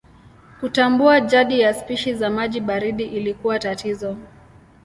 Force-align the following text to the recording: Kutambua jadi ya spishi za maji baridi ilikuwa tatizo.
Kutambua 0.59 1.21
jadi 1.21 1.59
ya 1.59 1.73
spishi 1.73 2.13
za 2.13 2.29
maji 2.29 2.61
baridi 2.61 3.03
ilikuwa 3.03 3.59
tatizo. 3.59 4.17